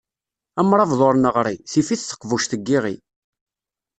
[0.59, 2.95] Amṛabeḍ ur neɣri, tif-it teqbuct n yiɣi.